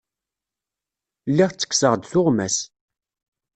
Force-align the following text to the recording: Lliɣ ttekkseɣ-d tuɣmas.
Lliɣ 1.29 1.49
ttekkseɣ-d 1.51 2.01
tuɣmas. 2.11 2.57